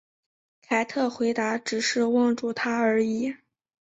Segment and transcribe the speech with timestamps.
[0.63, 3.35] 凯特回答只是望住他而已。